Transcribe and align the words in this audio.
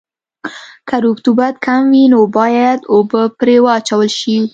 که 0.87 0.95
رطوبت 1.05 1.55
کم 1.65 1.81
وي 1.91 2.03
نو 2.13 2.21
باید 2.37 2.79
اوبه 2.93 3.21
پرې 3.37 3.57
واچول 3.65 4.09
شي 4.19 4.37